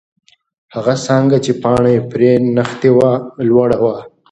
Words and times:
هغه 0.75 0.93
څانګه 1.05 1.37
چې 1.45 1.51
پاڼه 1.61 1.93
پرې 2.11 2.31
نښتې 2.55 2.89
وه، 2.97 3.11
لوړه 3.49 3.77
وه. 3.83 3.95